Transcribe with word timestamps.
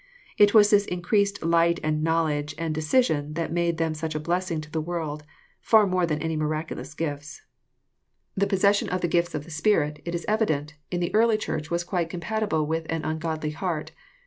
It 0.39 0.55
was 0.55 0.71
this 0.71 0.87
increased 0.87 1.43
light 1.45 1.79
and 1.83 2.01
knowledge 2.03 2.55
and 2.57 2.73
decision 2.73 3.35
that 3.35 3.51
made 3.51 3.77
them 3.77 3.93
such 3.93 4.15
a 4.15 4.19
blessing 4.19 4.59
'{othe 4.59 4.77
world, 4.83 5.21
far 5.61 5.85
more 5.85 6.07
than 6.07 6.19
any 6.23 6.35
miraculous 6.35 6.95
gifts. 6.95 7.43
The 8.35 8.47
possessionujf 8.47 9.01
the 9.01 9.07
gifts 9.07 9.35
of 9.35 9.43
the 9.43 9.51
Spirit, 9.51 10.01
it 10.03 10.15
is 10.15 10.25
evident, 10.27 10.73
in 10.89 11.01
the 11.01 11.13
early 11.13 11.37
Church 11.37 11.69
was 11.69 11.83
quite 11.83 12.09
compatible 12.09 12.65
with 12.65 12.87
an 12.89 13.05
ungodly 13.05 13.51
heart. 13.51 13.91